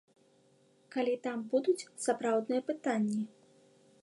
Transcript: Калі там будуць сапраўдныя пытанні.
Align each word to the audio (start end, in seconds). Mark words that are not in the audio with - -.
Калі 0.95 1.13
там 1.27 1.39
будуць 1.53 1.87
сапраўдныя 2.07 2.61
пытанні. 2.71 3.21